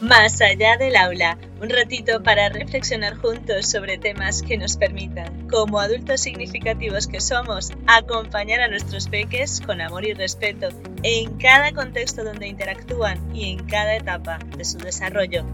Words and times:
Más 0.00 0.40
allá 0.40 0.78
del 0.78 0.96
aula, 0.96 1.36
un 1.60 1.68
ratito 1.68 2.22
para 2.22 2.48
reflexionar 2.48 3.18
juntos 3.18 3.70
sobre 3.70 3.98
temas 3.98 4.40
que 4.40 4.56
nos 4.56 4.78
permitan, 4.78 5.46
como 5.46 5.78
adultos 5.78 6.22
significativos 6.22 7.06
que 7.06 7.20
somos, 7.20 7.70
acompañar 7.86 8.62
a 8.62 8.68
nuestros 8.68 9.08
peques 9.08 9.60
con 9.60 9.82
amor 9.82 10.06
y 10.06 10.14
respeto 10.14 10.70
en 11.02 11.36
cada 11.36 11.72
contexto 11.72 12.24
donde 12.24 12.48
interactúan 12.48 13.36
y 13.36 13.50
en 13.50 13.66
cada 13.66 13.94
etapa 13.94 14.38
de 14.56 14.64
su 14.64 14.78
desarrollo. 14.78 15.44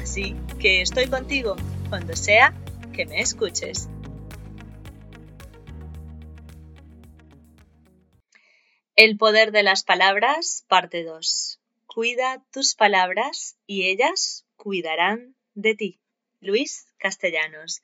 Así 0.00 0.36
que 0.60 0.82
estoy 0.82 1.08
contigo 1.08 1.56
cuando 1.88 2.14
sea 2.14 2.54
que 2.92 3.06
me 3.06 3.18
escuches. 3.20 3.88
El 8.94 9.16
poder 9.16 9.50
de 9.50 9.64
las 9.64 9.82
palabras, 9.82 10.64
parte 10.68 11.02
2. 11.02 11.58
Cuida 11.96 12.44
tus 12.52 12.74
palabras 12.74 13.56
y 13.66 13.86
ellas 13.88 14.44
cuidarán 14.56 15.34
de 15.54 15.74
ti. 15.74 15.98
Luis 16.40 16.92
Castellanos. 16.98 17.80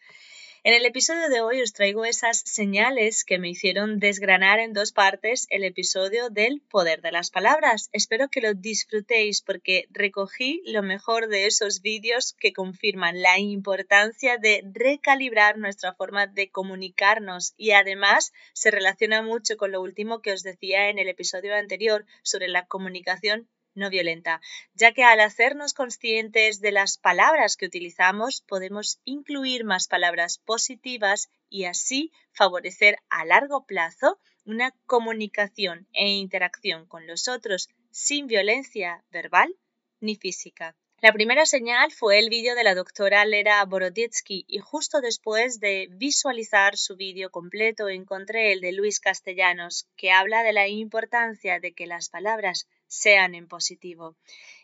En 0.65 0.75
el 0.75 0.85
episodio 0.85 1.31
de 1.31 1.41
hoy 1.41 1.63
os 1.63 1.73
traigo 1.73 2.05
esas 2.05 2.41
señales 2.41 3.25
que 3.25 3.39
me 3.39 3.49
hicieron 3.49 4.01
desgranar 4.01 4.59
en 4.59 4.75
dos 4.75 4.93
partes 4.93 5.47
el 5.49 5.65
episodio 5.65 6.29
del 6.29 6.61
poder 6.61 7.01
de 7.01 7.11
las 7.11 7.31
palabras. 7.31 7.89
Espero 7.95 8.29
que 8.29 8.43
lo 8.43 8.53
disfrutéis 8.53 9.41
porque 9.41 9.87
recogí 9.89 10.61
lo 10.67 10.83
mejor 10.83 11.29
de 11.29 11.47
esos 11.47 11.81
vídeos 11.81 12.35
que 12.39 12.53
confirman 12.53 13.23
la 13.23 13.39
importancia 13.39 14.37
de 14.37 14.63
recalibrar 14.75 15.57
nuestra 15.57 15.95
forma 15.95 16.27
de 16.27 16.51
comunicarnos 16.51 17.55
y 17.57 17.71
además 17.71 18.35
se 18.53 18.71
relaciona 18.71 19.23
mucho 19.23 19.57
con 19.57 19.73
lo 19.73 19.81
último 19.81 20.21
que 20.21 20.35
os 20.35 20.43
decía 20.43 20.91
en 20.91 20.99
el 20.99 21.09
episodio 21.09 21.55
anterior 21.55 22.05
sobre 22.23 22.49
la 22.49 22.67
comunicación 22.67 23.49
no 23.75 23.91
violenta, 23.91 24.41
ya 24.75 24.93
que 24.93 25.05
al 25.05 25.21
hacernos 25.21 25.75
conscientes 25.75 26.61
de 26.61 26.73
las 26.73 26.99
palabras 26.99 27.57
que 27.57 27.67
utilizamos 27.67 28.43
podemos 28.43 29.01
incluir 29.05 29.65
más 29.65 29.89
palabras 29.89 30.39
positivas 30.39 31.31
y 31.49 31.65
así 31.65 32.13
favorecer 32.33 32.99
a 33.09 33.25
largo 33.25 33.65
plazo 33.67 34.19
una 34.45 34.73
comunicación 34.87 35.87
e 35.93 36.09
interacción 36.09 36.87
con 36.87 37.07
los 37.07 37.29
otros 37.29 37.69
sin 37.91 38.27
violencia 38.27 39.05
verbal 39.11 39.55
ni 40.01 40.17
física. 40.17 40.77
La 41.03 41.13
primera 41.13 41.47
señal 41.47 41.91
fue 41.91 42.21
el 42.21 42.29
vídeo 42.29 42.55
de 42.55 42.63
la 42.63 42.77
doctora 42.77 43.25
Lera 43.25 43.65
Boroditsky 43.65 44.45
y 44.47 44.59
justo 44.59 45.01
después 45.01 45.59
de 45.59 45.89
visualizar 45.91 46.77
su 46.77 46.95
vídeo 46.95 47.31
completo 47.31 47.89
encontré 47.89 48.53
el 48.53 48.61
de 48.61 48.71
Luis 48.71 49.01
Castellanos, 49.01 49.89
que 49.97 50.13
habla 50.13 50.45
de 50.45 50.53
la 50.53 50.69
importancia 50.69 51.59
de 51.59 51.73
que 51.73 51.89
las 51.89 52.09
palabras 52.09 52.69
sean 52.93 53.35
en 53.35 53.49
positivo. 53.49 54.17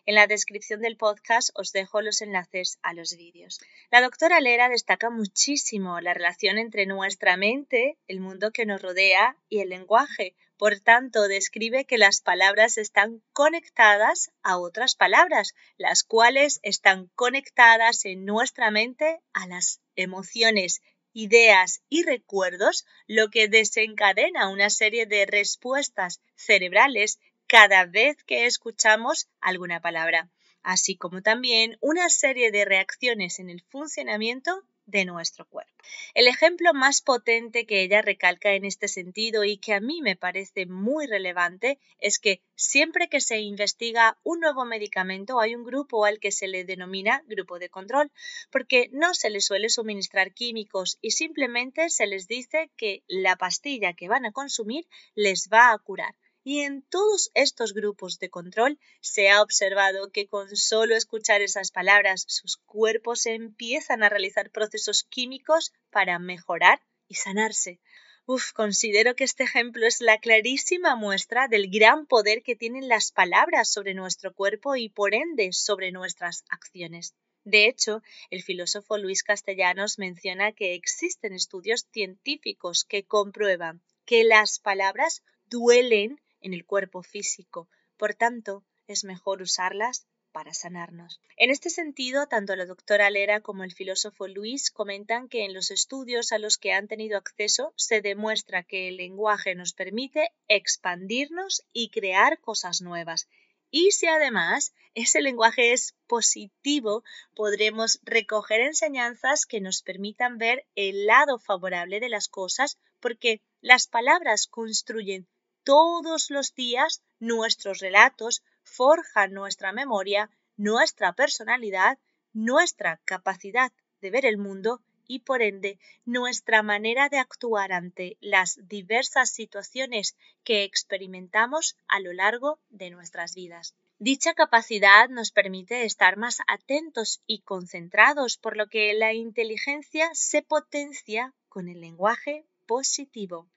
En 0.05 0.13
la 0.13 0.27
descripción 0.27 0.81
del 0.81 0.97
podcast 0.97 1.49
os 1.55 1.71
dejo 1.71 2.01
los 2.01 2.21
enlaces 2.21 2.77
a 2.83 2.93
los 2.93 3.17
vídeos. 3.17 3.59
La 3.89 4.01
doctora 4.01 4.39
Lera 4.39 4.69
destaca 4.69 5.09
muchísimo 5.09 5.99
la 5.99 6.13
relación 6.13 6.59
entre 6.59 6.85
nuestra 6.85 7.37
mente, 7.37 7.97
el 8.07 8.19
mundo 8.19 8.51
que 8.51 8.67
nos 8.67 8.81
rodea 8.83 9.35
y 9.49 9.61
el 9.61 9.69
lenguaje. 9.69 10.35
Por 10.57 10.79
tanto, 10.79 11.27
describe 11.27 11.85
que 11.85 11.97
las 11.97 12.21
palabras 12.21 12.77
están 12.77 13.23
conectadas 13.33 14.29
a 14.43 14.59
otras 14.59 14.95
palabras, 14.95 15.55
las 15.77 16.03
cuales 16.03 16.59
están 16.61 17.09
conectadas 17.15 18.05
en 18.05 18.25
nuestra 18.25 18.69
mente 18.69 19.21
a 19.33 19.47
las 19.47 19.81
emociones 19.95 20.81
ideas 21.13 21.81
y 21.89 22.03
recuerdos, 22.03 22.85
lo 23.07 23.29
que 23.29 23.47
desencadena 23.47 24.49
una 24.49 24.69
serie 24.69 25.05
de 25.05 25.25
respuestas 25.25 26.21
cerebrales 26.35 27.19
cada 27.49 27.87
vez 27.87 28.23
que 28.25 28.45
escuchamos 28.45 29.27
alguna 29.41 29.81
palabra, 29.81 30.29
así 30.61 30.95
como 30.95 31.23
también 31.23 31.79
una 31.81 32.07
serie 32.09 32.51
de 32.51 32.63
reacciones 32.63 33.39
en 33.39 33.49
el 33.49 33.63
funcionamiento 33.63 34.63
de 34.85 35.05
nuestro 35.05 35.47
cuerpo. 35.47 35.73
El 36.13 36.27
ejemplo 36.27 36.75
más 36.75 37.01
potente 37.01 37.65
que 37.65 37.81
ella 37.81 38.03
recalca 38.03 38.53
en 38.53 38.65
este 38.65 38.87
sentido 38.87 39.45
y 39.45 39.57
que 39.57 39.73
a 39.73 39.79
mí 39.79 40.03
me 40.03 40.15
parece 40.15 40.67
muy 40.67 41.07
relevante 41.07 41.79
es 41.97 42.19
que 42.19 42.43
siempre 42.55 43.09
que 43.09 43.19
se 43.19 43.39
investiga 43.39 44.19
un 44.21 44.41
nuevo 44.41 44.63
medicamento 44.63 45.39
hay 45.39 45.55
un 45.55 45.63
grupo 45.63 46.05
al 46.05 46.19
que 46.19 46.31
se 46.31 46.47
le 46.47 46.65
denomina 46.65 47.23
grupo 47.25 47.57
de 47.57 47.69
control, 47.69 48.11
porque 48.51 48.89
no 48.91 49.15
se 49.15 49.31
les 49.31 49.47
suele 49.47 49.69
suministrar 49.69 50.35
químicos 50.35 50.99
y 51.01 51.11
simplemente 51.11 51.89
se 51.89 52.05
les 52.05 52.27
dice 52.27 52.69
que 52.77 53.01
la 53.07 53.37
pastilla 53.37 53.93
que 53.93 54.07
van 54.07 54.27
a 54.27 54.31
consumir 54.31 54.85
les 55.15 55.49
va 55.51 55.71
a 55.71 55.77
curar. 55.79 56.13
Y 56.43 56.61
en 56.61 56.81
todos 56.83 57.31
estos 57.33 57.73
grupos 57.73 58.17
de 58.17 58.29
control 58.29 58.79
se 59.01 59.29
ha 59.29 59.41
observado 59.41 60.11
que 60.11 60.27
con 60.27 60.55
solo 60.55 60.95
escuchar 60.95 61.41
esas 61.41 61.71
palabras 61.71 62.23
sus 62.27 62.57
cuerpos 62.57 63.25
empiezan 63.25 64.03
a 64.03 64.09
realizar 64.09 64.49
procesos 64.49 65.03
químicos 65.03 65.73
para 65.89 66.17
mejorar 66.17 66.81
y 67.07 67.15
sanarse. 67.15 67.79
Uf, 68.25 68.53
considero 68.53 69.15
que 69.15 69.23
este 69.23 69.43
ejemplo 69.43 69.85
es 69.85 70.01
la 70.01 70.19
clarísima 70.19 70.95
muestra 70.95 71.47
del 71.47 71.69
gran 71.69 72.05
poder 72.05 72.43
que 72.43 72.55
tienen 72.55 72.87
las 72.87 73.11
palabras 73.11 73.69
sobre 73.69 73.93
nuestro 73.93 74.33
cuerpo 74.33 74.75
y 74.75 74.87
por 74.87 75.15
ende 75.15 75.51
sobre 75.51 75.91
nuestras 75.91 76.45
acciones. 76.49 77.15
De 77.43 77.67
hecho, 77.67 78.01
el 78.29 78.43
filósofo 78.43 78.97
Luis 78.97 79.23
Castellanos 79.23 79.97
menciona 79.97 80.51
que 80.51 80.75
existen 80.75 81.33
estudios 81.33 81.87
científicos 81.91 82.85
que 82.85 83.03
comprueban 83.03 83.81
que 84.05 84.23
las 84.23 84.59
palabras 84.59 85.23
duelen 85.47 86.21
en 86.41 86.53
el 86.53 86.65
cuerpo 86.65 87.03
físico. 87.03 87.69
Por 87.97 88.13
tanto, 88.13 88.63
es 88.87 89.03
mejor 89.03 89.41
usarlas 89.41 90.07
para 90.31 90.53
sanarnos. 90.53 91.19
En 91.37 91.49
este 91.49 91.69
sentido, 91.69 92.27
tanto 92.27 92.55
la 92.55 92.65
doctora 92.65 93.09
Lera 93.09 93.41
como 93.41 93.63
el 93.63 93.73
filósofo 93.73 94.27
Luis 94.27 94.71
comentan 94.71 95.27
que 95.27 95.43
en 95.43 95.53
los 95.53 95.71
estudios 95.71 96.31
a 96.31 96.37
los 96.37 96.57
que 96.57 96.71
han 96.71 96.87
tenido 96.87 97.17
acceso 97.17 97.73
se 97.75 98.01
demuestra 98.01 98.63
que 98.63 98.87
el 98.87 98.97
lenguaje 98.97 99.55
nos 99.55 99.73
permite 99.73 100.31
expandirnos 100.47 101.63
y 101.73 101.89
crear 101.89 102.39
cosas 102.39 102.81
nuevas. 102.81 103.27
Y 103.71 103.91
si 103.91 104.07
además 104.07 104.73
ese 104.95 105.21
lenguaje 105.21 105.73
es 105.73 105.95
positivo, 106.07 107.03
podremos 107.35 107.99
recoger 108.03 108.61
enseñanzas 108.61 109.45
que 109.45 109.61
nos 109.61 109.81
permitan 109.81 110.37
ver 110.37 110.65
el 110.75 111.05
lado 111.05 111.37
favorable 111.37 111.99
de 111.99 112.09
las 112.09 112.27
cosas 112.27 112.79
porque 112.99 113.41
las 113.61 113.87
palabras 113.87 114.47
construyen 114.47 115.27
todos 115.69 116.31
los 116.31 116.55
días 116.55 117.03
nuestros 117.19 117.77
relatos 117.77 118.41
forjan 118.63 119.33
nuestra 119.33 119.71
memoria, 119.71 120.31
nuestra 120.57 121.13
personalidad, 121.13 121.99
nuestra 122.33 122.99
capacidad 123.05 123.71
de 124.01 124.09
ver 124.09 124.25
el 124.25 124.39
mundo 124.39 124.81
y 125.05 125.19
por 125.19 125.43
ende 125.43 125.77
nuestra 126.05 126.63
manera 126.63 127.07
de 127.09 127.19
actuar 127.19 127.71
ante 127.71 128.17
las 128.19 128.67
diversas 128.67 129.29
situaciones 129.29 130.15
que 130.43 130.63
experimentamos 130.63 131.77
a 131.87 131.99
lo 131.99 132.13
largo 132.13 132.57
de 132.71 132.89
nuestras 132.89 133.35
vidas. 133.35 133.75
Dicha 133.99 134.33
capacidad 134.33 135.07
nos 135.07 135.29
permite 135.29 135.85
estar 135.85 136.17
más 136.17 136.39
atentos 136.47 137.21
y 137.27 137.41
concentrados, 137.41 138.37
por 138.37 138.57
lo 138.57 138.69
que 138.69 138.95
la 138.95 139.13
inteligencia 139.13 140.09
se 140.13 140.41
potencia 140.41 141.35
con 141.47 141.69
el 141.69 141.79
lenguaje 141.79 142.43
positivo. 142.65 143.47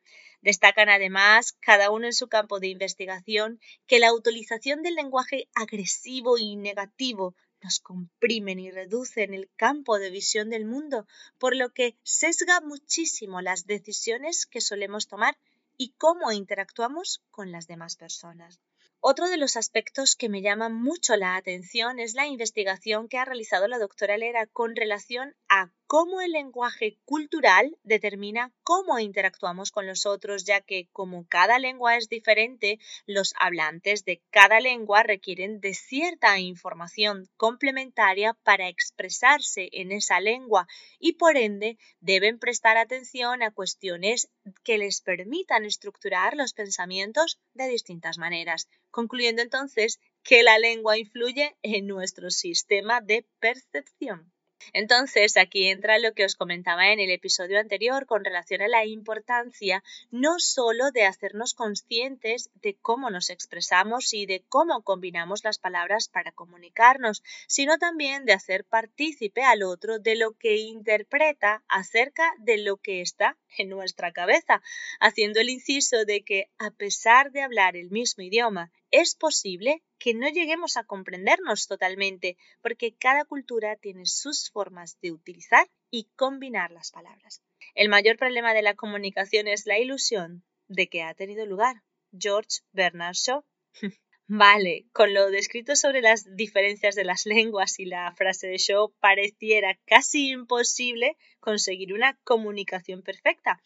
Destacan 0.43 0.89
además, 0.89 1.53
cada 1.61 1.91
uno 1.91 2.07
en 2.07 2.13
su 2.13 2.29
campo 2.29 2.59
de 2.59 2.67
investigación, 2.67 3.61
que 3.87 4.01
la 4.01 4.13
utilización 4.13 4.83
del 4.83 4.97
lenguaje 4.97 5.49
agresivo 5.55 6.37
y 6.37 6.57
negativo 6.57 7.35
nos 7.63 7.79
comprimen 7.79 8.59
y 8.59 8.73
reducen 8.73 9.35
el 9.35 9.49
campo 9.57 10.01
de 10.01 10.11
visión 10.11 10.51
del 10.51 10.65
mundo, 10.65 11.07
por 11.39 11.55
lo 11.55 11.73
que 11.73 11.97
sesga 12.03 12.61
muchísimo 12.61 13.41
las 13.41 13.67
decisiones 13.67 14.47
que 14.47 14.61
solemos 14.61 15.07
tomar 15.07 15.39
y 15.77 15.95
cómo 15.97 16.33
interactuamos 16.33 17.23
con 17.31 17.53
las 17.53 17.69
demás 17.69 17.97
personas. 17.97 18.61
Otro 18.99 19.29
de 19.29 19.37
los 19.37 19.57
aspectos 19.57 20.15
que 20.17 20.29
me 20.29 20.43
llama 20.43 20.69
mucho 20.69 21.17
la 21.17 21.37
atención 21.37 21.99
es 21.99 22.15
la 22.15 22.27
investigación 22.27 23.09
que 23.09 23.19
ha 23.19 23.25
realizado 23.25 23.67
la 23.67 23.79
doctora 23.79 24.17
Lera 24.17 24.47
con 24.47 24.77
relación 24.77 25.35
a 25.49 25.73
cómo 25.93 26.23
el 26.23 26.33
lenguaje 26.33 26.97
cultural 27.05 27.77
determina 27.83 28.51
cómo 28.63 28.99
interactuamos 28.99 29.71
con 29.71 29.87
los 29.87 30.07
otros, 30.07 30.47
ya 30.47 30.63
que 30.63 30.89
como 30.91 31.27
cada 31.29 31.59
lengua 31.59 31.99
es 31.99 32.09
diferente, 32.09 32.79
los 33.05 33.35
hablantes 33.39 34.07
de 34.07 34.23
cada 34.31 34.59
lengua 34.61 35.03
requieren 35.03 35.61
de 35.61 35.75
cierta 35.75 36.39
información 36.39 37.29
complementaria 37.37 38.33
para 38.43 38.69
expresarse 38.69 39.69
en 39.73 39.93
esa 39.93 40.19
lengua 40.19 40.67
y 40.99 41.13
por 41.17 41.37
ende 41.37 41.77
deben 42.01 42.39
prestar 42.39 42.79
atención 42.79 43.43
a 43.43 43.51
cuestiones 43.51 44.31
que 44.65 44.79
les 44.79 45.03
permitan 45.03 45.67
estructurar 45.67 46.39
los 46.39 46.55
pensamientos 46.55 47.39
de 47.53 47.69
distintas 47.69 48.17
maneras, 48.17 48.67
concluyendo 48.91 49.43
entonces 49.43 50.01
que 50.23 50.43
la 50.43 50.59
lengua 50.59 50.97
influye 50.97 51.55
en 51.61 51.87
nuestro 51.87 52.31
sistema 52.31 53.03
de 53.03 53.27
percepción. 53.41 54.32
Entonces, 54.73 55.37
aquí 55.37 55.69
entra 55.69 55.99
lo 55.99 56.13
que 56.15 56.25
os 56.25 56.37
comentaba 56.37 56.93
en 56.93 57.01
el 57.01 57.11
episodio 57.11 57.59
anterior 57.59 58.07
con 58.07 58.25
relación 58.25 58.63
a 58.63 58.69
la 58.69 58.85
importancia 58.85 59.83
no 60.11 60.39
solo 60.39 60.91
de 60.91 61.05
hacernos 61.05 61.55
conscientes 61.55 62.51
de 62.55 62.75
cómo 62.75 63.11
nos 63.11 63.31
expresamos 63.31 64.13
y 64.15 64.27
de 64.27 64.43
cómo 64.49 64.83
combinamos 64.83 65.45
las 65.45 65.59
palabras 65.59 66.09
para 66.09 66.33
comunicarnos, 66.33 67.23
sino 67.47 67.79
también 67.79 68.25
de 68.25 68.33
hacer 68.33 68.65
partícipe 68.65 69.43
al 69.43 69.63
otro 69.63 69.99
de 69.99 70.17
lo 70.17 70.33
que 70.33 70.57
interpreta 70.57 71.63
acerca 71.69 72.33
de 72.39 72.59
lo 72.59 72.77
que 72.77 73.01
está 73.01 73.37
en 73.59 73.69
nuestra 73.69 74.13
cabeza, 74.13 74.63
haciendo 75.01 75.41
el 75.41 75.51
inciso 75.51 76.05
de 76.05 76.23
que 76.23 76.51
a 76.59 76.71
pesar 76.71 77.33
de 77.33 77.43
hablar 77.43 77.77
el 77.77 77.91
mismo 77.91 78.23
idioma, 78.23 78.71
es 78.93 79.17
posible 79.17 79.83
que 79.99 80.15
no 80.15 80.29
lleguemos 80.29 80.77
a 80.77 80.85
comprendernos 80.85 81.67
totalmente, 81.67 82.37
porque 82.61 82.95
cada 82.95 83.25
cultura 83.25 83.77
tiene 83.77 84.07
sus 84.07 84.51
formas 84.51 84.99
de 85.01 85.13
utilizar 85.13 85.69
y 85.91 86.09
combinar 86.15 86.71
las 86.71 86.93
palabras. 86.93 87.43
El 87.75 87.89
mayor 87.89 88.17
problema 88.17 88.55
de 88.55 88.63
la 88.63 88.75
comunicación 88.75 89.49
es 89.49 89.67
la 89.67 89.79
ilusión 89.79 90.45
de 90.69 90.89
que 90.89 91.03
ha 91.03 91.15
tenido 91.15 91.47
lugar. 91.47 91.83
George 92.17 92.61
Bernard 92.73 93.15
Shaw. 93.15 93.43
Vale, 94.29 94.87
con 94.93 95.13
lo 95.13 95.31
descrito 95.31 95.77
sobre 95.77 96.01
las 96.01 96.37
diferencias 96.37 96.95
de 96.95 97.05
las 97.05 97.27
lenguas 97.27 97.79
y 97.79 97.85
la 97.85 98.11
frase 98.13 98.47
de 98.47 98.57
Shaw 98.57 98.93
pareciera 98.99 99.79
casi 99.85 100.31
imposible 100.31 101.17
conseguir 101.41 101.93
una 101.93 102.19
comunicación 102.25 103.03
perfecta. 103.03 103.61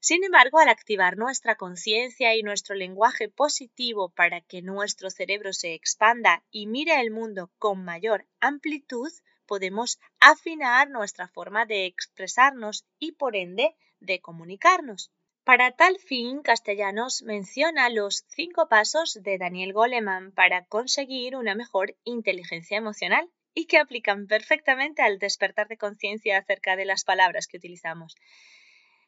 Sin 0.00 0.24
embargo, 0.24 0.58
al 0.58 0.68
activar 0.68 1.18
nuestra 1.18 1.56
conciencia 1.56 2.34
y 2.34 2.42
nuestro 2.42 2.76
lenguaje 2.76 3.28
positivo 3.28 4.08
para 4.08 4.40
que 4.40 4.62
nuestro 4.62 5.10
cerebro 5.10 5.52
se 5.52 5.74
expanda 5.74 6.44
y 6.50 6.66
mire 6.66 7.00
el 7.00 7.10
mundo 7.10 7.50
con 7.58 7.84
mayor 7.84 8.26
amplitud, 8.40 9.10
podemos 9.44 9.98
afinar 10.20 10.88
nuestra 10.88 11.28
forma 11.28 11.66
de 11.66 11.84
expresarnos 11.84 12.86
y 12.98 13.12
por 13.12 13.36
ende 13.36 13.74
de 14.00 14.20
comunicarnos. 14.20 15.10
Para 15.46 15.70
tal 15.70 15.96
fin, 16.00 16.42
Castellanos 16.42 17.22
menciona 17.22 17.88
los 17.88 18.24
cinco 18.26 18.68
pasos 18.68 19.20
de 19.22 19.38
Daniel 19.38 19.72
Goleman 19.72 20.32
para 20.32 20.64
conseguir 20.64 21.36
una 21.36 21.54
mejor 21.54 21.96
inteligencia 22.02 22.76
emocional 22.76 23.30
y 23.54 23.66
que 23.66 23.78
aplican 23.78 24.26
perfectamente 24.26 25.02
al 25.02 25.20
despertar 25.20 25.68
de 25.68 25.76
conciencia 25.78 26.36
acerca 26.36 26.74
de 26.74 26.84
las 26.84 27.04
palabras 27.04 27.46
que 27.46 27.58
utilizamos. 27.58 28.16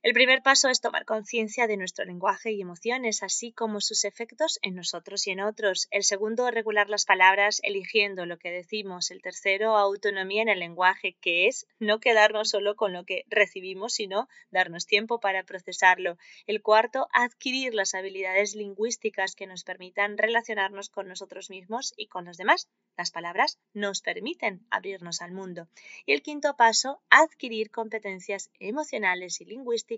El 0.08 0.14
primer 0.14 0.42
paso 0.42 0.70
es 0.70 0.80
tomar 0.80 1.04
conciencia 1.04 1.66
de 1.66 1.76
nuestro 1.76 2.06
lenguaje 2.06 2.50
y 2.50 2.62
emociones, 2.62 3.22
así 3.22 3.52
como 3.52 3.82
sus 3.82 4.06
efectos 4.06 4.58
en 4.62 4.74
nosotros 4.74 5.26
y 5.26 5.32
en 5.32 5.40
otros. 5.40 5.86
El 5.90 6.02
segundo, 6.02 6.50
regular 6.50 6.88
las 6.88 7.04
palabras 7.04 7.60
eligiendo 7.62 8.24
lo 8.24 8.38
que 8.38 8.50
decimos. 8.50 9.10
El 9.10 9.20
tercero, 9.20 9.76
autonomía 9.76 10.40
en 10.40 10.48
el 10.48 10.60
lenguaje, 10.60 11.18
que 11.20 11.46
es 11.46 11.66
no 11.78 12.00
quedarnos 12.00 12.48
solo 12.48 12.74
con 12.74 12.94
lo 12.94 13.04
que 13.04 13.24
recibimos, 13.28 13.92
sino 13.92 14.30
darnos 14.50 14.86
tiempo 14.86 15.20
para 15.20 15.44
procesarlo. 15.44 16.16
El 16.46 16.62
cuarto, 16.62 17.08
adquirir 17.12 17.74
las 17.74 17.92
habilidades 17.92 18.54
lingüísticas 18.54 19.34
que 19.34 19.46
nos 19.46 19.62
permitan 19.62 20.16
relacionarnos 20.16 20.88
con 20.88 21.06
nosotros 21.06 21.50
mismos 21.50 21.92
y 21.98 22.06
con 22.06 22.24
los 22.24 22.38
demás. 22.38 22.70
Las 22.96 23.10
palabras 23.10 23.58
nos 23.74 24.00
permiten 24.00 24.66
abrirnos 24.70 25.20
al 25.20 25.32
mundo. 25.32 25.68
Y 26.06 26.14
el 26.14 26.22
quinto 26.22 26.56
paso, 26.56 27.02
adquirir 27.10 27.70
competencias 27.70 28.50
emocionales 28.58 29.42
y 29.42 29.44
lingüísticas 29.44 29.97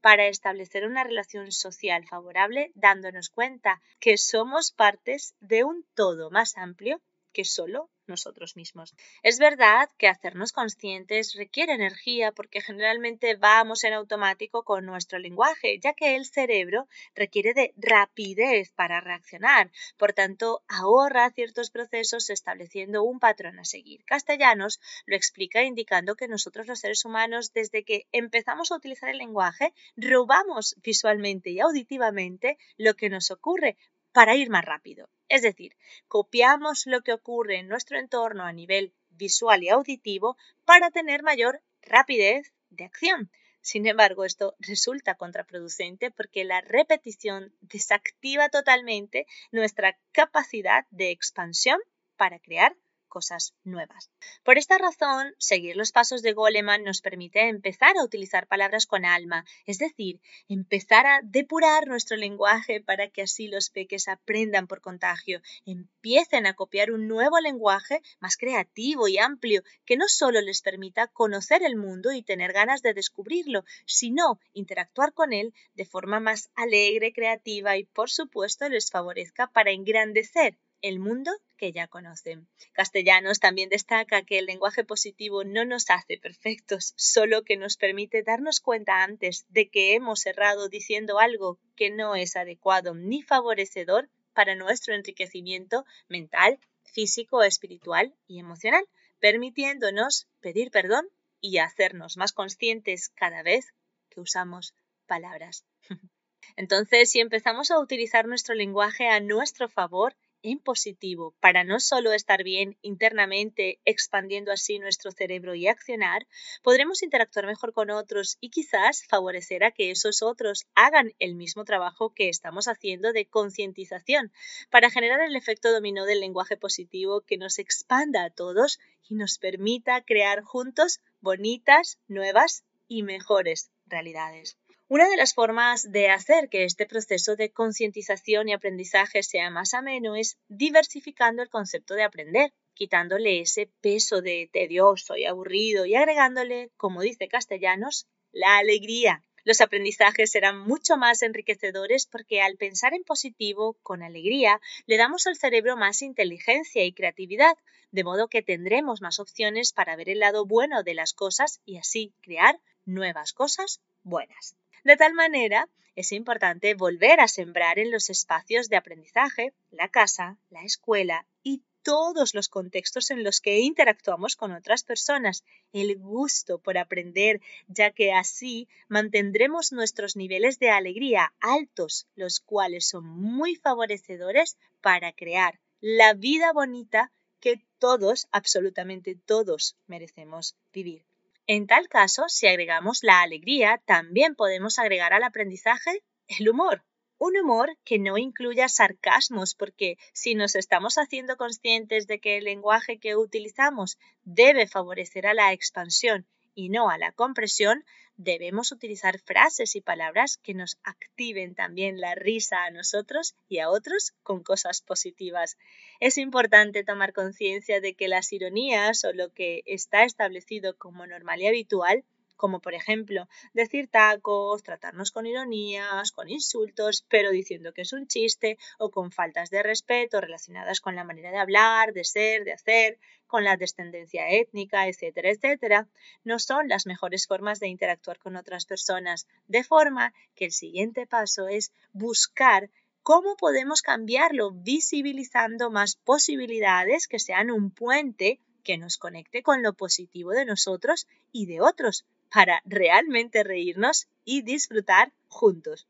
para 0.00 0.26
establecer 0.26 0.84
una 0.84 1.04
relación 1.04 1.52
social 1.52 2.06
favorable, 2.06 2.70
dándonos 2.74 3.30
cuenta 3.30 3.80
que 3.98 4.16
somos 4.16 4.72
partes 4.72 5.34
de 5.40 5.64
un 5.64 5.84
todo 5.94 6.30
más 6.30 6.56
amplio 6.56 7.00
que 7.32 7.44
solo 7.44 7.90
nosotros 8.06 8.56
mismos. 8.56 8.94
Es 9.22 9.38
verdad 9.38 9.88
que 9.98 10.08
hacernos 10.08 10.52
conscientes 10.52 11.34
requiere 11.34 11.72
energía 11.72 12.32
porque 12.32 12.60
generalmente 12.60 13.36
vamos 13.36 13.84
en 13.84 13.92
automático 13.92 14.64
con 14.64 14.86
nuestro 14.86 15.18
lenguaje, 15.18 15.78
ya 15.80 15.94
que 15.94 16.16
el 16.16 16.26
cerebro 16.26 16.88
requiere 17.14 17.54
de 17.54 17.72
rapidez 17.76 18.72
para 18.72 19.00
reaccionar. 19.00 19.70
Por 19.96 20.12
tanto, 20.12 20.62
ahorra 20.68 21.30
ciertos 21.30 21.70
procesos 21.70 22.30
estableciendo 22.30 23.02
un 23.02 23.18
patrón 23.18 23.58
a 23.58 23.64
seguir. 23.64 24.04
Castellanos 24.04 24.80
lo 25.06 25.16
explica 25.16 25.62
indicando 25.62 26.14
que 26.14 26.28
nosotros 26.28 26.66
los 26.66 26.80
seres 26.80 27.04
humanos, 27.04 27.52
desde 27.52 27.84
que 27.84 28.06
empezamos 28.12 28.70
a 28.70 28.76
utilizar 28.76 29.08
el 29.08 29.18
lenguaje, 29.18 29.72
robamos 29.96 30.76
visualmente 30.82 31.50
y 31.50 31.60
auditivamente 31.60 32.58
lo 32.76 32.94
que 32.94 33.08
nos 33.08 33.30
ocurre 33.30 33.76
para 34.12 34.36
ir 34.36 34.50
más 34.50 34.64
rápido. 34.64 35.08
Es 35.28 35.42
decir, 35.42 35.76
copiamos 36.08 36.86
lo 36.86 37.00
que 37.02 37.12
ocurre 37.12 37.58
en 37.58 37.68
nuestro 37.68 37.98
entorno 37.98 38.44
a 38.44 38.52
nivel 38.52 38.94
visual 39.10 39.62
y 39.62 39.68
auditivo 39.68 40.36
para 40.64 40.90
tener 40.90 41.22
mayor 41.22 41.62
rapidez 41.82 42.52
de 42.70 42.84
acción. 42.84 43.30
Sin 43.60 43.86
embargo, 43.86 44.24
esto 44.24 44.56
resulta 44.58 45.14
contraproducente 45.14 46.10
porque 46.10 46.44
la 46.44 46.60
repetición 46.60 47.54
desactiva 47.60 48.48
totalmente 48.48 49.26
nuestra 49.52 49.98
capacidad 50.10 50.84
de 50.90 51.10
expansión 51.10 51.78
para 52.16 52.40
crear 52.40 52.76
cosas 53.12 53.52
nuevas. 53.62 54.10
Por 54.42 54.56
esta 54.56 54.78
razón, 54.78 55.34
seguir 55.36 55.76
los 55.76 55.92
pasos 55.92 56.22
de 56.22 56.32
Goleman 56.32 56.82
nos 56.82 57.02
permite 57.02 57.46
empezar 57.46 57.94
a 57.98 58.04
utilizar 58.04 58.46
palabras 58.46 58.86
con 58.86 59.04
alma, 59.04 59.44
es 59.66 59.76
decir, 59.76 60.18
empezar 60.48 61.06
a 61.06 61.20
depurar 61.22 61.86
nuestro 61.86 62.16
lenguaje 62.16 62.80
para 62.80 63.10
que 63.10 63.20
así 63.20 63.48
los 63.48 63.68
peques 63.68 64.08
aprendan 64.08 64.66
por 64.66 64.80
contagio, 64.80 65.42
empiecen 65.66 66.46
a 66.46 66.54
copiar 66.54 66.90
un 66.90 67.06
nuevo 67.06 67.38
lenguaje 67.38 68.00
más 68.18 68.38
creativo 68.38 69.08
y 69.08 69.18
amplio 69.18 69.62
que 69.84 69.98
no 69.98 70.08
solo 70.08 70.40
les 70.40 70.62
permita 70.62 71.06
conocer 71.08 71.62
el 71.62 71.76
mundo 71.76 72.12
y 72.12 72.22
tener 72.22 72.54
ganas 72.54 72.80
de 72.80 72.94
descubrirlo, 72.94 73.66
sino 73.84 74.40
interactuar 74.54 75.12
con 75.12 75.34
él 75.34 75.52
de 75.74 75.84
forma 75.84 76.18
más 76.18 76.48
alegre, 76.54 77.12
creativa 77.12 77.76
y 77.76 77.84
por 77.84 78.08
supuesto 78.08 78.70
les 78.70 78.90
favorezca 78.90 79.48
para 79.48 79.70
engrandecer 79.70 80.56
el 80.80 80.98
mundo 80.98 81.30
que 81.62 81.70
ya 81.70 81.86
conocen. 81.86 82.48
Castellanos 82.72 83.38
también 83.38 83.68
destaca 83.68 84.22
que 84.22 84.40
el 84.40 84.46
lenguaje 84.46 84.82
positivo 84.82 85.44
no 85.44 85.64
nos 85.64 85.90
hace 85.90 86.18
perfectos, 86.18 86.92
solo 86.96 87.44
que 87.44 87.56
nos 87.56 87.76
permite 87.76 88.24
darnos 88.24 88.58
cuenta 88.58 89.04
antes 89.04 89.46
de 89.48 89.70
que 89.70 89.94
hemos 89.94 90.26
errado 90.26 90.68
diciendo 90.68 91.20
algo 91.20 91.60
que 91.76 91.90
no 91.90 92.16
es 92.16 92.34
adecuado 92.34 92.96
ni 92.96 93.22
favorecedor 93.22 94.10
para 94.32 94.56
nuestro 94.56 94.92
enriquecimiento 94.92 95.84
mental, 96.08 96.58
físico, 96.82 97.44
espiritual 97.44 98.12
y 98.26 98.40
emocional, 98.40 98.84
permitiéndonos 99.20 100.26
pedir 100.40 100.72
perdón 100.72 101.06
y 101.40 101.58
hacernos 101.58 102.16
más 102.16 102.32
conscientes 102.32 103.08
cada 103.10 103.44
vez 103.44 103.72
que 104.10 104.20
usamos 104.20 104.74
palabras. 105.06 105.64
Entonces, 106.56 107.08
si 107.08 107.20
empezamos 107.20 107.70
a 107.70 107.78
utilizar 107.78 108.26
nuestro 108.26 108.56
lenguaje 108.56 109.06
a 109.06 109.20
nuestro 109.20 109.68
favor, 109.68 110.16
en 110.42 110.58
positivo 110.58 111.34
para 111.40 111.64
no 111.64 111.80
solo 111.80 112.12
estar 112.12 112.42
bien 112.42 112.76
internamente, 112.82 113.80
expandiendo 113.84 114.52
así 114.52 114.78
nuestro 114.78 115.10
cerebro 115.12 115.54
y 115.54 115.68
accionar, 115.68 116.26
podremos 116.62 117.02
interactuar 117.02 117.46
mejor 117.46 117.72
con 117.72 117.90
otros 117.90 118.38
y 118.40 118.50
quizás 118.50 119.04
favorecer 119.08 119.64
a 119.64 119.70
que 119.70 119.90
esos 119.90 120.22
otros 120.22 120.66
hagan 120.74 121.12
el 121.18 121.34
mismo 121.34 121.64
trabajo 121.64 122.12
que 122.14 122.28
estamos 122.28 122.68
haciendo 122.68 123.12
de 123.12 123.26
concientización 123.26 124.32
para 124.70 124.90
generar 124.90 125.20
el 125.20 125.36
efecto 125.36 125.72
dominó 125.72 126.04
del 126.04 126.20
lenguaje 126.20 126.56
positivo 126.56 127.22
que 127.22 127.38
nos 127.38 127.58
expanda 127.58 128.24
a 128.24 128.30
todos 128.30 128.78
y 129.08 129.14
nos 129.14 129.38
permita 129.38 130.04
crear 130.04 130.42
juntos 130.42 131.00
bonitas, 131.20 131.98
nuevas 132.08 132.64
y 132.88 133.02
mejores 133.02 133.70
realidades. 133.86 134.58
Una 134.94 135.08
de 135.08 135.16
las 135.16 135.32
formas 135.32 135.90
de 135.90 136.10
hacer 136.10 136.50
que 136.50 136.64
este 136.64 136.84
proceso 136.84 137.34
de 137.34 137.50
concientización 137.50 138.50
y 138.50 138.52
aprendizaje 138.52 139.22
sea 139.22 139.48
más 139.48 139.72
ameno 139.72 140.16
es 140.16 140.36
diversificando 140.48 141.42
el 141.42 141.48
concepto 141.48 141.94
de 141.94 142.02
aprender, 142.02 142.52
quitándole 142.74 143.40
ese 143.40 143.70
peso 143.80 144.20
de 144.20 144.50
tedioso 144.52 145.16
y 145.16 145.24
aburrido 145.24 145.86
y 145.86 145.94
agregándole, 145.94 146.72
como 146.76 147.00
dice 147.00 147.26
Castellanos, 147.26 148.06
la 148.32 148.58
alegría. 148.58 149.24
Los 149.44 149.62
aprendizajes 149.62 150.30
serán 150.30 150.60
mucho 150.60 150.98
más 150.98 151.22
enriquecedores 151.22 152.04
porque 152.06 152.42
al 152.42 152.58
pensar 152.58 152.92
en 152.92 153.02
positivo, 153.02 153.78
con 153.82 154.02
alegría, 154.02 154.60
le 154.84 154.98
damos 154.98 155.26
al 155.26 155.38
cerebro 155.38 155.78
más 155.78 156.02
inteligencia 156.02 156.84
y 156.84 156.92
creatividad, 156.92 157.56
de 157.92 158.04
modo 158.04 158.28
que 158.28 158.42
tendremos 158.42 159.00
más 159.00 159.20
opciones 159.20 159.72
para 159.72 159.96
ver 159.96 160.10
el 160.10 160.18
lado 160.18 160.44
bueno 160.44 160.82
de 160.82 160.92
las 160.92 161.14
cosas 161.14 161.62
y 161.64 161.78
así 161.78 162.12
crear 162.20 162.60
nuevas 162.84 163.32
cosas 163.32 163.80
buenas. 164.02 164.54
De 164.84 164.96
tal 164.96 165.14
manera, 165.14 165.68
es 165.94 166.12
importante 166.12 166.74
volver 166.74 167.20
a 167.20 167.28
sembrar 167.28 167.78
en 167.78 167.90
los 167.90 168.10
espacios 168.10 168.68
de 168.68 168.76
aprendizaje, 168.76 169.52
la 169.70 169.88
casa, 169.88 170.38
la 170.50 170.62
escuela 170.64 171.26
y 171.42 171.62
todos 171.82 172.34
los 172.34 172.48
contextos 172.48 173.10
en 173.10 173.24
los 173.24 173.40
que 173.40 173.60
interactuamos 173.60 174.36
con 174.36 174.52
otras 174.52 174.84
personas, 174.84 175.44
el 175.72 175.98
gusto 175.98 176.58
por 176.58 176.78
aprender, 176.78 177.40
ya 177.68 177.90
que 177.90 178.12
así 178.12 178.68
mantendremos 178.88 179.72
nuestros 179.72 180.16
niveles 180.16 180.58
de 180.58 180.70
alegría 180.70 181.32
altos, 181.40 182.06
los 182.14 182.40
cuales 182.40 182.88
son 182.88 183.04
muy 183.04 183.56
favorecedores 183.56 184.56
para 184.80 185.12
crear 185.12 185.60
la 185.80 186.14
vida 186.14 186.52
bonita 186.52 187.12
que 187.40 187.60
todos, 187.78 188.28
absolutamente 188.30 189.16
todos, 189.16 189.76
merecemos 189.86 190.56
vivir. 190.72 191.04
En 191.46 191.66
tal 191.66 191.88
caso, 191.88 192.28
si 192.28 192.46
agregamos 192.46 193.02
la 193.02 193.20
alegría, 193.20 193.82
también 193.84 194.34
podemos 194.34 194.78
agregar 194.78 195.12
al 195.12 195.24
aprendizaje 195.24 196.04
el 196.28 196.48
humor. 196.48 196.84
Un 197.18 197.36
humor 197.36 197.76
que 197.84 197.98
no 197.98 198.18
incluya 198.18 198.68
sarcasmos, 198.68 199.54
porque 199.54 199.96
si 200.12 200.34
nos 200.34 200.54
estamos 200.54 200.98
haciendo 200.98 201.36
conscientes 201.36 202.06
de 202.06 202.20
que 202.20 202.38
el 202.38 202.44
lenguaje 202.44 202.98
que 202.98 203.16
utilizamos 203.16 203.98
debe 204.22 204.66
favorecer 204.66 205.26
a 205.26 205.34
la 205.34 205.52
expansión 205.52 206.26
y 206.54 206.68
no 206.68 206.90
a 206.90 206.98
la 206.98 207.12
compresión, 207.12 207.84
debemos 208.16 208.72
utilizar 208.72 209.18
frases 209.18 209.74
y 209.76 209.80
palabras 209.80 210.36
que 210.36 210.54
nos 210.54 210.78
activen 210.84 211.54
también 211.54 212.00
la 212.00 212.14
risa 212.14 212.64
a 212.64 212.70
nosotros 212.70 213.34
y 213.48 213.58
a 213.58 213.70
otros 213.70 214.12
con 214.22 214.42
cosas 214.42 214.82
positivas. 214.82 215.56
Es 216.00 216.18
importante 216.18 216.84
tomar 216.84 217.12
conciencia 217.12 217.80
de 217.80 217.94
que 217.94 218.08
las 218.08 218.32
ironías 218.32 219.04
o 219.04 219.12
lo 219.12 219.32
que 219.32 219.62
está 219.66 220.04
establecido 220.04 220.76
como 220.76 221.06
normal 221.06 221.40
y 221.40 221.46
habitual 221.46 222.04
como 222.42 222.58
por 222.58 222.74
ejemplo 222.74 223.28
decir 223.52 223.88
tacos, 223.88 224.64
tratarnos 224.64 225.12
con 225.12 225.26
ironías, 225.26 226.10
con 226.10 226.28
insultos, 226.28 227.06
pero 227.08 227.30
diciendo 227.30 227.72
que 227.72 227.82
es 227.82 227.92
un 227.92 228.08
chiste, 228.08 228.58
o 228.80 228.90
con 228.90 229.12
faltas 229.12 229.48
de 229.50 229.62
respeto 229.62 230.20
relacionadas 230.20 230.80
con 230.80 230.96
la 230.96 231.04
manera 231.04 231.30
de 231.30 231.38
hablar, 231.38 231.92
de 231.92 232.02
ser, 232.02 232.42
de 232.42 232.52
hacer, 232.52 232.98
con 233.28 233.44
la 233.44 233.56
descendencia 233.56 234.28
étnica, 234.28 234.88
etcétera, 234.88 235.30
etcétera, 235.30 235.88
no 236.24 236.40
son 236.40 236.66
las 236.66 236.84
mejores 236.84 237.28
formas 237.28 237.60
de 237.60 237.68
interactuar 237.68 238.18
con 238.18 238.34
otras 238.34 238.66
personas, 238.66 239.28
de 239.46 239.62
forma 239.62 240.12
que 240.34 240.46
el 240.46 240.52
siguiente 240.52 241.06
paso 241.06 241.46
es 241.46 241.72
buscar 241.92 242.70
¿Cómo 243.04 243.36
podemos 243.36 243.82
cambiarlo? 243.82 244.52
Visibilizando 244.52 245.70
más 245.70 245.96
posibilidades 245.96 247.08
que 247.08 247.18
sean 247.18 247.50
un 247.50 247.72
puente 247.72 248.40
que 248.62 248.78
nos 248.78 248.96
conecte 248.96 249.42
con 249.42 249.62
lo 249.62 249.72
positivo 249.74 250.30
de 250.30 250.44
nosotros 250.44 251.06
y 251.32 251.46
de 251.46 251.60
otros, 251.60 252.06
para 252.32 252.62
realmente 252.64 253.42
reírnos 253.42 254.08
y 254.24 254.42
disfrutar 254.42 255.12
juntos. 255.28 255.86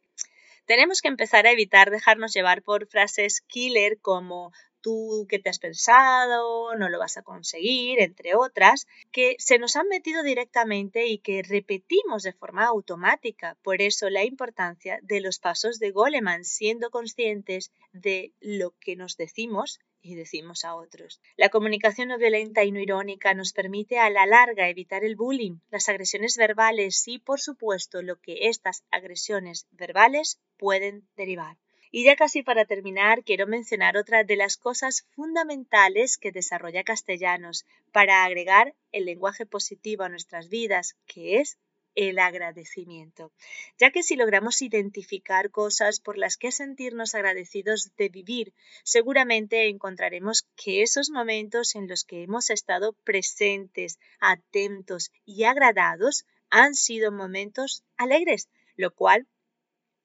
Tenemos 0.67 1.01
que 1.01 1.09
empezar 1.09 1.47
a 1.47 1.53
evitar 1.53 1.91
dejarnos 1.91 2.33
llevar 2.33 2.63
por 2.63 2.87
frases 2.87 3.43
killer 3.43 3.99
como 4.01 4.53
tú 4.83 5.27
que 5.29 5.39
te 5.39 5.49
has 5.49 5.59
pensado, 5.59 6.75
no 6.77 6.89
lo 6.89 6.99
vas 6.99 7.17
a 7.17 7.23
conseguir, 7.23 8.01
entre 8.01 8.35
otras, 8.35 8.87
que 9.11 9.37
se 9.39 9.59
nos 9.59 9.77
han 9.77 9.89
metido 9.89 10.23
directamente 10.23 11.07
y 11.07 11.19
que 11.19 11.43
repetimos 11.43 12.23
de 12.23 12.33
forma 12.33 12.67
automática. 12.67 13.57
Por 13.63 13.81
eso 13.81 14.11
la 14.11 14.25
importancia 14.25 14.99
de 15.03 15.21
los 15.21 15.39
pasos 15.39 15.79
de 15.79 15.91
Goleman, 15.91 16.45
siendo 16.45 16.91
conscientes 16.91 17.73
de 17.93 18.33
lo 18.41 18.75
que 18.79 18.97
nos 18.97 19.17
decimos 19.17 19.81
y 20.03 20.17
decimos 20.17 20.65
a 20.65 20.75
otros. 20.75 21.21
La 21.37 21.49
comunicación 21.49 22.09
no 22.09 22.19
violenta 22.19 22.65
y 22.65 22.73
no 22.73 22.81
irónica 22.81 23.35
nos 23.35 23.53
permite 23.53 23.99
a 23.99 24.11
la 24.11 24.27
larga 24.27 24.69
evitar 24.69 25.05
el 25.05 25.17
bullying, 25.17 25.59
las 25.71 25.89
agresiones 25.89 26.37
verbales 26.37 27.07
y, 27.07 27.19
por 27.19 27.41
supuesto, 27.41 28.03
lo 28.03 28.21
que 28.21 28.49
estas 28.49 28.85
agresiones 28.91 29.67
verbales 29.71 30.41
pueden 30.59 31.09
derivar. 31.17 31.57
Y 31.95 32.05
ya 32.05 32.17
casi 32.17 32.43
para 32.43 32.65
terminar, 32.65 33.23
quiero 33.23 33.47
mencionar 33.47 33.99
otra 33.99 34.25
de 34.25 34.37
las 34.37 34.57
cosas 34.57 35.07
fundamentales 35.11 36.17
que 36.17 36.33
desarrolla 36.33 36.85
Castellanos 36.85 37.67
para 37.93 38.25
agregar 38.25 38.75
el 38.93 39.05
lenguaje 39.05 39.45
positivo 39.45 40.03
a 40.03 40.09
nuestras 40.09 40.49
vidas, 40.49 40.97
que 41.07 41.37
es 41.41 41.59
el 41.95 42.19
agradecimiento, 42.19 43.31
ya 43.77 43.91
que 43.91 44.03
si 44.03 44.17
logramos 44.17 44.63
identificar 44.63 45.51
cosas 45.51 46.01
por 46.01 46.17
las 46.17 46.39
que 46.39 46.51
sentirnos 46.51 47.15
agradecidos 47.15 47.95
de 47.99 48.09
vivir, 48.09 48.55
seguramente 48.85 49.69
encontraremos 49.69 50.49
que 50.57 50.81
esos 50.81 51.11
momentos 51.11 51.75
en 51.75 51.89
los 51.89 52.05
que 52.05 52.23
hemos 52.23 52.49
estado 52.49 52.95
presentes, 53.05 53.99
atentos 54.19 55.13
y 55.27 55.45
agradados 55.45 56.25
han 56.49 56.75
sido 56.75 57.13
momentos 57.13 57.85
alegres, 57.99 58.49
lo 58.77 58.95
cual 58.95 59.27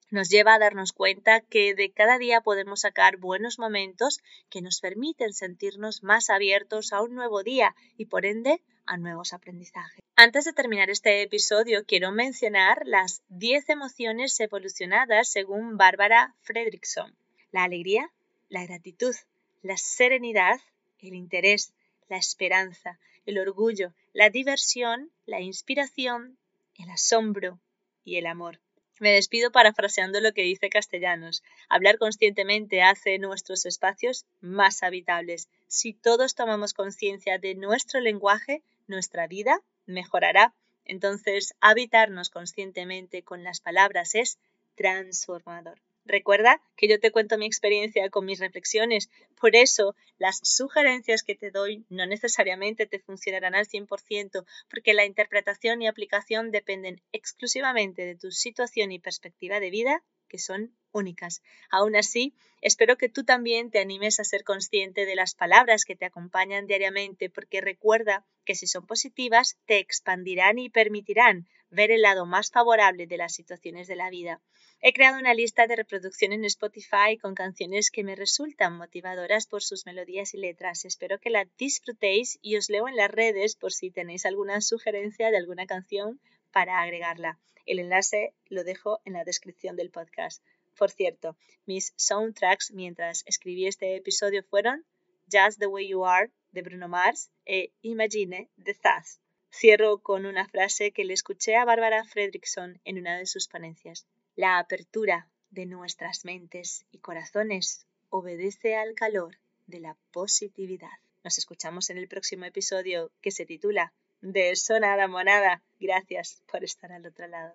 nos 0.10 0.30
lleva 0.30 0.54
a 0.54 0.60
darnos 0.60 0.94
cuenta 0.94 1.42
que 1.42 1.76
de 1.76 1.92
cada 1.92 2.18
día 2.18 2.42
podemos 2.42 2.82
sacar 2.82 3.18
buenos 3.18 3.60
momentos 3.60 4.20
que 4.50 4.62
nos 4.62 4.80
permiten 4.80 5.34
sentirnos 5.34 6.04
más 6.04 6.30
abiertos 6.30 6.94
a 6.94 7.02
un 7.02 7.16
nuevo 7.16 7.44
día 7.44 7.76
y 7.98 8.06
por 8.06 8.26
ende 8.26 8.62
a 8.86 8.98
nuevos 8.98 9.34
aprendizajes. 9.34 10.04
Antes 10.16 10.46
de 10.46 10.54
terminar 10.54 10.90
este 10.90 11.22
episodio, 11.22 11.86
quiero 11.86 12.12
mencionar 12.12 12.82
las 12.86 13.22
10 13.30 13.70
emociones 13.70 14.40
evolucionadas 14.40 15.30
según 15.30 15.78
Bárbara 15.78 16.36
Fredrickson. 16.42 17.16
La 17.52 17.64
alegría, 17.64 18.10
la 18.50 18.66
gratitud, 18.66 19.16
la 19.62 19.78
serenidad, 19.78 20.60
el 21.00 21.14
interés, 21.16 21.74
la 22.08 22.18
esperanza, 22.18 23.00
el 23.26 23.38
orgullo, 23.38 23.94
la 24.14 24.30
diversión, 24.30 25.12
la 25.26 25.42
inspiración, 25.42 26.38
el 26.76 26.90
asombro 26.90 27.60
y 28.06 28.16
el 28.16 28.26
amor. 28.26 28.60
Me 29.00 29.12
despido 29.12 29.52
parafraseando 29.52 30.20
lo 30.22 30.34
que 30.34 30.42
dice 30.42 30.70
Castellanos. 30.70 31.44
Hablar 31.70 31.98
conscientemente 31.98 32.82
hace 32.82 33.20
nuestros 33.20 33.66
espacios 33.66 34.26
más 34.42 34.82
habitables. 34.82 35.50
Si 35.68 35.94
todos 35.94 36.34
tomamos 36.34 36.74
conciencia 36.74 37.38
de 37.38 37.56
nuestro 37.56 38.00
lenguaje, 38.00 38.64
nuestra 38.88 39.28
vida 39.28 39.62
mejorará. 39.86 40.56
Entonces, 40.84 41.54
habitarnos 41.60 42.30
conscientemente 42.30 43.24
con 43.24 43.44
las 43.44 43.60
palabras 43.60 44.16
es 44.16 44.40
transformador. 44.76 45.80
Recuerda 46.08 46.62
que 46.78 46.88
yo 46.88 47.02
te 47.02 47.12
cuento 47.12 47.38
mi 47.38 47.46
experiencia 47.46 48.10
con 48.10 48.24
mis 48.24 48.40
reflexiones, 48.40 49.10
por 49.42 49.58
eso 49.58 49.94
las 50.18 50.40
sugerencias 50.42 51.22
que 51.22 51.36
te 51.36 51.52
doy 51.52 51.86
no 51.90 52.06
necesariamente 52.06 52.86
te 52.86 53.00
funcionarán 53.00 53.56
al 53.56 53.68
100%, 53.68 54.46
porque 54.70 54.94
la 54.94 55.04
interpretación 55.04 55.82
y 55.82 55.88
aplicación 55.88 56.50
dependen 56.50 57.02
exclusivamente 57.12 58.06
de 58.06 58.16
tu 58.16 58.32
situación 58.32 58.94
y 58.94 59.00
perspectiva 59.00 59.60
de 59.60 59.70
vida, 59.70 60.02
que 60.28 60.38
son 60.38 60.76
únicas. 60.92 61.42
Aún 61.70 61.96
así, 61.96 62.34
espero 62.62 62.98
que 62.98 63.10
tú 63.10 63.24
también 63.24 63.72
te 63.72 63.80
animes 63.80 64.20
a 64.20 64.24
ser 64.24 64.44
consciente 64.44 65.06
de 65.06 65.16
las 65.16 65.36
palabras 65.36 65.86
que 65.86 65.96
te 65.96 66.06
acompañan 66.06 66.68
diariamente, 66.68 67.30
porque 67.30 67.62
recuerda 67.62 68.26
que 68.46 68.56
si 68.56 68.68
son 68.68 68.86
positivas, 68.86 69.58
te 69.66 69.80
expandirán 69.80 70.60
y 70.60 70.70
permitirán 70.70 71.48
ver 71.70 71.92
el 71.92 72.02
lado 72.02 72.26
más 72.26 72.52
favorable 72.52 73.08
de 73.08 73.18
las 73.18 73.34
situaciones 73.34 73.88
de 73.88 73.96
la 73.96 74.10
vida. 74.10 74.42
He 74.80 74.94
creado 74.94 75.18
una 75.18 75.34
lista 75.34 75.68
de 75.68 75.76
reproducción 75.76 76.34
en 76.34 76.46
Spotify 76.46 77.18
con 77.22 77.36
canciones 77.36 77.90
que 77.90 78.04
me 78.04 78.16
resultan 78.16 78.78
motivadoras 78.78 79.48
por 79.48 79.64
sus 79.64 79.86
melodías 79.86 80.34
y 80.34 80.38
letras. 80.38 80.86
Espero 80.86 81.20
que 81.20 81.30
la 81.30 81.46
disfrutéis 81.58 82.38
y 82.42 82.58
os 82.58 82.70
leo 82.70 82.88
en 82.88 82.96
las 82.96 83.12
redes 83.12 83.56
por 83.56 83.74
si 83.74 83.90
tenéis 83.92 84.26
alguna 84.26 84.62
sugerencia 84.62 85.32
de 85.32 85.38
alguna 85.38 85.66
canción 85.66 86.22
para 86.52 86.82
agregarla. 86.82 87.40
El 87.68 87.80
enlace 87.80 88.34
lo 88.48 88.64
dejo 88.64 89.02
en 89.04 89.14
la 89.14 89.26
descripción 89.26 89.76
del 89.76 89.92
podcast. 89.92 90.42
Por 90.78 90.90
cierto, 90.90 91.36
mis 91.66 91.94
soundtracks 91.98 92.72
mientras 92.72 93.24
escribí 93.26 93.68
este 93.68 93.98
episodio 93.98 94.42
fueron 94.42 94.86
Just 95.30 95.60
the 95.60 95.68
Way 95.68 95.90
You 95.90 96.06
Are 96.06 96.32
de 96.54 96.62
Bruno 96.62 96.88
Mars 96.88 97.30
e 97.46 97.74
Imagine 97.82 98.50
de 98.56 98.74
Zaz. 98.74 99.20
Cierro 99.52 100.00
con 100.00 100.26
una 100.26 100.48
frase 100.48 100.92
que 100.92 101.04
le 101.04 101.14
escuché 101.14 101.58
a 101.58 101.66
Bárbara 101.66 102.06
Fredrickson 102.06 102.80
en 102.86 103.00
una 103.00 103.18
de 103.18 103.26
sus 103.26 103.50
ponencias. 103.50 104.08
La 104.38 104.60
apertura 104.60 105.28
de 105.52 105.66
nuestras 105.66 106.24
mentes 106.24 106.86
y 106.92 107.00
corazones 107.00 107.86
obedece 108.10 108.76
al 108.78 108.94
calor 108.94 109.40
de 109.66 109.82
la 109.82 109.98
positividad. 110.12 111.00
Nos 111.26 111.38
escuchamos 111.38 111.90
en 111.90 111.98
el 111.98 112.08
próximo 112.08 112.46
episodio 112.46 113.12
que 113.22 113.32
se 113.32 113.46
titula 113.46 113.92
De 114.28 114.52
eso 114.52 114.78
nada 114.78 115.08
monada. 115.08 115.62
Gracias 115.80 116.44
por 116.52 116.62
estar 116.62 116.92
al 116.92 117.06
otro 117.06 117.28
lado. 117.28 117.54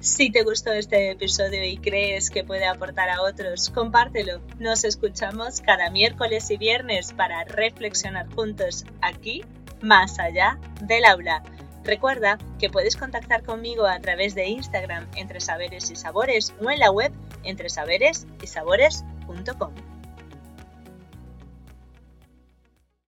Si 0.00 0.32
te 0.32 0.42
gustó 0.42 0.72
este 0.72 1.10
episodio 1.10 1.62
y 1.62 1.76
crees 1.76 2.30
que 2.30 2.42
puede 2.42 2.64
aportar 2.64 3.10
a 3.10 3.20
otros, 3.20 3.68
compártelo. 3.68 4.40
Nos 4.58 4.84
escuchamos 4.84 5.60
cada 5.60 5.90
miércoles 5.90 6.50
y 6.50 6.56
viernes 6.56 7.12
para 7.12 7.44
reflexionar 7.44 8.32
juntos 8.34 8.86
aquí, 9.02 9.44
más 9.82 10.18
allá 10.18 10.58
del 10.80 11.04
aula. 11.04 11.42
Recuerda 11.84 12.38
que 12.58 12.70
puedes 12.70 12.96
contactar 12.96 13.44
conmigo 13.44 13.86
a 13.86 14.00
través 14.00 14.34
de 14.34 14.46
Instagram 14.46 15.06
entre 15.16 15.40
saberes 15.40 15.90
y 15.90 15.96
sabores 15.96 16.54
o 16.62 16.70
en 16.70 16.78
la 16.78 16.90
web 16.90 17.12
entre 17.44 17.68
saberes 17.68 18.26
y 18.42 18.46
sabores.com. 18.46 19.91